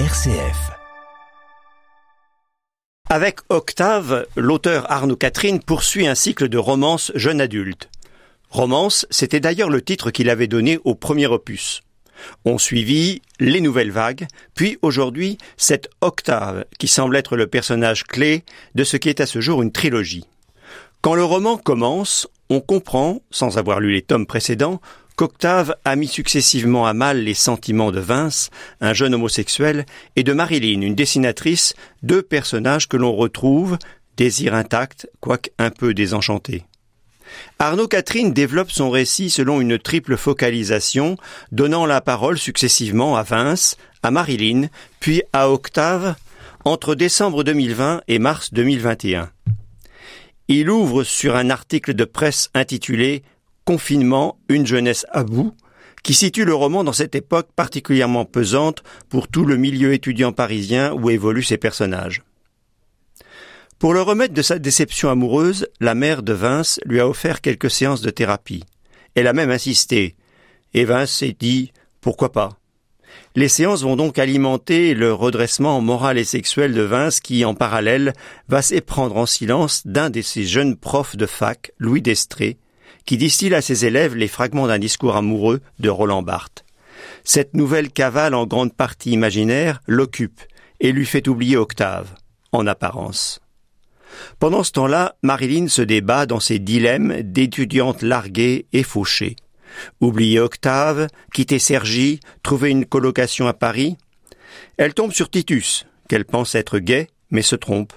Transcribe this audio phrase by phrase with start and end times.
[0.00, 0.72] RCF.
[3.08, 7.90] Avec Octave, l'auteur Arnaud Catherine poursuit un cycle de romances jeune adulte.
[8.50, 11.82] Romance, c'était d'ailleurs le titre qu'il avait donné au premier opus.
[12.44, 14.26] On suivit les nouvelles vagues,
[14.56, 18.42] puis aujourd'hui cette Octave qui semble être le personnage clé
[18.74, 20.24] de ce qui est à ce jour une trilogie.
[21.02, 24.80] Quand le roman commence, on comprend, sans avoir lu les tomes précédents,
[25.16, 28.50] qu'Octave a mis successivement à mal les sentiments de Vince,
[28.80, 29.86] un jeune homosexuel,
[30.16, 33.78] et de Marilyn, une dessinatrice, deux personnages que l'on retrouve,
[34.16, 36.64] désir intact, quoique un peu désenchantés.
[37.58, 41.16] Arnaud Catherine développe son récit selon une triple focalisation,
[41.52, 44.68] donnant la parole successivement à Vince, à Marilyn,
[45.00, 46.14] puis à Octave,
[46.64, 49.30] entre décembre 2020 et mars 2021.
[50.48, 53.22] Il ouvre sur un article de presse intitulé
[53.64, 55.54] Confinement, une jeunesse à bout,
[56.02, 60.92] qui situe le roman dans cette époque particulièrement pesante pour tout le milieu étudiant parisien
[60.92, 62.22] où évoluent ses personnages.
[63.78, 67.70] Pour le remettre de sa déception amoureuse, la mère de Vince lui a offert quelques
[67.70, 68.64] séances de thérapie.
[69.14, 70.14] Elle a même insisté.
[70.74, 72.58] Et Vince s'est dit pourquoi pas?
[73.34, 78.12] Les séances vont donc alimenter le redressement moral et sexuel de Vince qui, en parallèle,
[78.48, 82.58] va s'éprendre en silence d'un de ses jeunes profs de fac, Louis Destré,
[83.06, 86.64] qui distille à ses élèves les fragments d'un discours amoureux de Roland Barthes.
[87.22, 90.40] Cette nouvelle cavale en grande partie imaginaire l'occupe
[90.80, 92.14] et lui fait oublier Octave,
[92.52, 93.40] en apparence.
[94.38, 99.36] Pendant ce temps-là, Marilyn se débat dans ses dilemmes d'étudiante larguée et fauchée.
[100.00, 103.96] Oublier Octave, quitter Sergi, trouver une colocation à Paris.
[104.76, 107.92] Elle tombe sur Titus, qu'elle pense être gay, mais se trompe.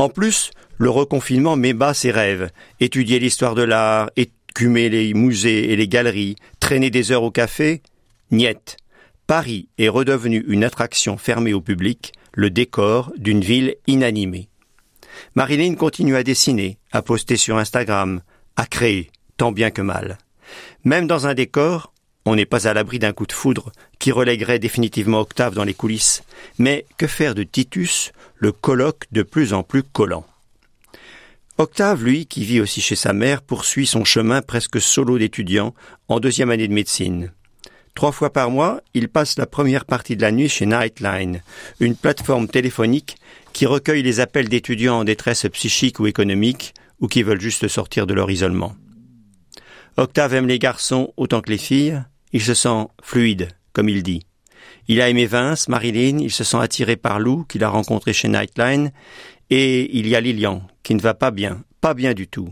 [0.00, 2.50] En plus, le reconfinement met bas ses rêves.
[2.80, 7.82] Étudier l'histoire de l'art, écumer les musées et les galeries, traîner des heures au café
[8.30, 8.78] Niette.
[9.26, 14.48] Paris est redevenu une attraction fermée au public, le décor d'une ville inanimée.
[15.34, 18.22] Marilyn continue à dessiner, à poster sur Instagram,
[18.56, 20.16] à créer, tant bien que mal.
[20.82, 21.92] Même dans un décor,
[22.26, 25.74] on n'est pas à l'abri d'un coup de foudre qui relèguerait définitivement Octave dans les
[25.74, 26.22] coulisses.
[26.58, 30.26] Mais que faire de Titus, le colloque de plus en plus collant?
[31.58, 35.74] Octave, lui, qui vit aussi chez sa mère, poursuit son chemin presque solo d'étudiant
[36.08, 37.32] en deuxième année de médecine.
[37.94, 41.42] Trois fois par mois, il passe la première partie de la nuit chez Nightline,
[41.80, 43.16] une plateforme téléphonique
[43.52, 48.06] qui recueille les appels d'étudiants en détresse psychique ou économique ou qui veulent juste sortir
[48.06, 48.74] de leur isolement.
[49.96, 52.02] Octave aime les garçons autant que les filles,
[52.32, 54.24] il se sent fluide, comme il dit.
[54.88, 58.28] Il a aimé Vince, Marilyn, il se sent attiré par Lou, qu'il a rencontré chez
[58.28, 58.92] Nightline,
[59.50, 62.48] et il y a Lilian, qui ne va pas bien, pas bien du tout.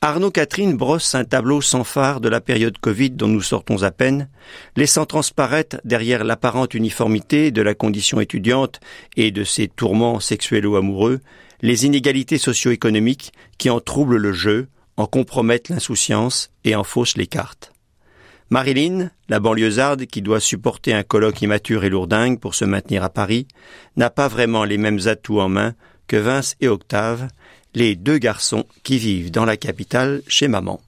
[0.00, 3.90] Arnaud Catherine brosse un tableau sans phare de la période Covid dont nous sortons à
[3.90, 4.28] peine,
[4.76, 8.78] laissant transparaître derrière l'apparente uniformité de la condition étudiante
[9.16, 11.20] et de ses tourments sexuels ou amoureux,
[11.62, 17.26] les inégalités socio-économiques qui en troublent le jeu, en compromettent l'insouciance et en faussent les
[17.26, 17.72] cartes.
[18.48, 23.10] Marilyn, la banlieusarde qui doit supporter un colloque immature et lourdingue pour se maintenir à
[23.10, 23.48] Paris,
[23.96, 25.74] n'a pas vraiment les mêmes atouts en main
[26.06, 27.28] que Vince et Octave,
[27.74, 30.80] les deux garçons qui vivent dans la capitale chez maman.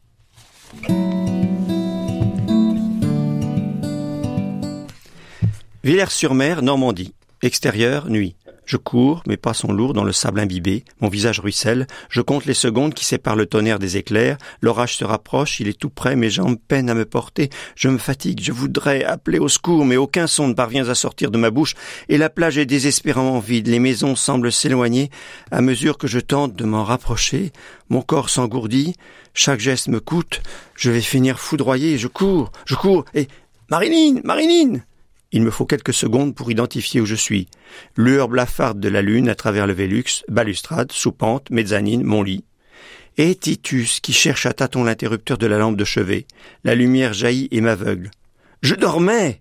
[5.82, 7.14] Villers-sur-Mer, Normandie.
[7.42, 8.36] Extérieur, nuit.
[8.68, 12.44] Je cours, mes pas sont lourds dans le sable imbibé, mon visage ruisselle, je compte
[12.44, 16.16] les secondes qui séparent le tonnerre des éclairs, l'orage se rapproche, il est tout près,
[16.16, 19.96] mes jambes peinent à me porter, je me fatigue, je voudrais appeler au secours, mais
[19.96, 21.76] aucun son ne parvient à sortir de ma bouche,
[22.10, 25.08] et la plage est désespérément vide, les maisons semblent s'éloigner,
[25.50, 27.52] à mesure que je tente de m'en rapprocher,
[27.88, 28.96] mon corps s'engourdit,
[29.32, 30.42] chaque geste me coûte,
[30.74, 33.28] je vais finir foudroyé, je cours, je cours, et
[33.70, 34.82] Marilyn, Marilyn
[35.32, 37.48] il me faut quelques secondes pour identifier où je suis.
[37.96, 42.44] Lueur blafarde de la lune à travers le Vélux, balustrade, soupente, mezzanine, mon lit.
[43.18, 46.26] Et Titus qui cherche à tâton l'interrupteur de la lampe de chevet.
[46.64, 48.10] La lumière jaillit et m'aveugle.
[48.62, 49.40] Je dormais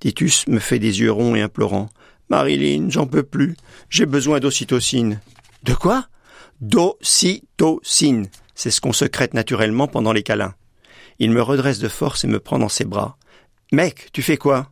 [0.00, 1.88] Titus me fait des yeux ronds et implorants.
[2.28, 3.56] Marilyn, j'en peux plus.
[3.88, 5.20] J'ai besoin d'ocytocine.
[5.62, 6.08] De quoi?
[6.60, 8.28] D'ocytocine.
[8.54, 10.54] C'est ce qu'on secrète naturellement pendant les câlins.
[11.18, 13.16] Il me redresse de force et me prend dans ses bras.
[13.72, 14.70] Mec, tu fais quoi?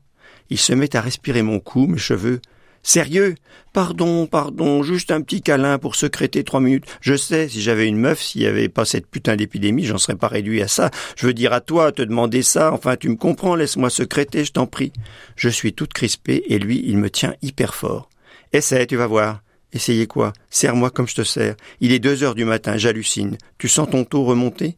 [0.51, 2.41] Il se met à respirer mon cou, mes cheveux.
[2.83, 3.35] Sérieux?
[3.73, 6.85] Pardon, pardon, juste un petit câlin pour secréter trois minutes.
[7.01, 10.17] Je sais, si j'avais une meuf, s'il n'y avait pas cette putain d'épidémie, j'en serais
[10.17, 10.91] pas réduit à ça.
[11.17, 14.53] Je veux dire à toi, te demander ça, enfin tu me comprends, laisse-moi secréter, je
[14.53, 14.93] t'en prie.
[15.35, 18.11] Je suis toute crispée et lui, il me tient hyper fort.
[18.53, 19.41] Essaie, tu vas voir.
[19.75, 20.33] Essayez quoi?
[20.51, 21.57] Serre-moi comme je te sers.
[21.81, 23.37] Il est deux heures du matin, j'hallucine.
[23.59, 24.77] Tu sens ton taux remonter?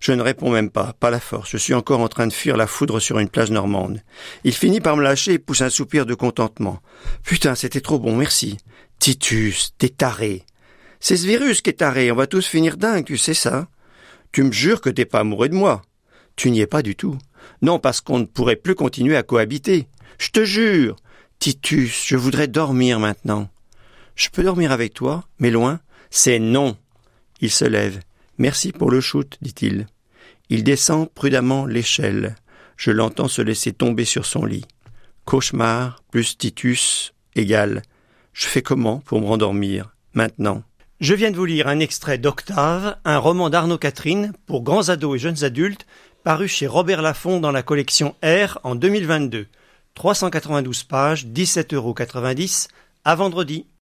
[0.00, 1.50] Je ne réponds même pas, pas la force.
[1.50, 4.00] Je suis encore en train de fuir la foudre sur une plage normande.
[4.44, 6.80] Il finit par me lâcher et pousse un soupir de contentement.
[7.24, 8.56] Putain, c'était trop bon, merci.
[8.98, 10.46] Titus, t'es taré.
[10.98, 13.68] C'est ce virus qui est taré, on va tous finir dingue, tu sais ça
[14.32, 15.82] Tu me jures que t'es pas amoureux de moi
[16.36, 17.18] Tu n'y es pas du tout.
[17.60, 19.88] Non, parce qu'on ne pourrait plus continuer à cohabiter.
[20.18, 20.96] Je te jure.
[21.38, 23.50] Titus, je voudrais dormir maintenant.
[24.18, 25.78] Je peux dormir avec toi, mais loin
[26.10, 26.76] C'est non.
[27.40, 28.00] Il se lève.
[28.36, 29.86] Merci pour le shoot, dit-il.
[30.50, 32.34] Il descend prudemment l'échelle.
[32.76, 34.64] Je l'entends se laisser tomber sur son lit.
[35.24, 37.82] Cauchemar plus Titus égale.
[38.32, 40.64] Je fais comment pour me rendormir maintenant?
[40.98, 45.14] Je viens de vous lire un extrait d'Octave, un roman d'Arnaud Catherine pour grands ados
[45.14, 45.86] et jeunes adultes,
[46.24, 49.46] paru chez Robert Laffont dans la collection R en 2022.
[49.94, 51.94] 392 pages, 17,90 euros
[53.04, 53.64] à vendredi.